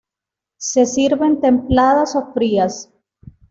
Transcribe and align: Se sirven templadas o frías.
Se 0.57 0.87
sirven 0.87 1.39
templadas 1.41 2.15
o 2.15 2.33
frías. 2.33 2.91